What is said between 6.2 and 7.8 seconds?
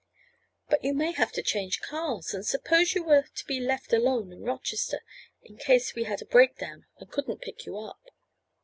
a breakdown and couldn't pick you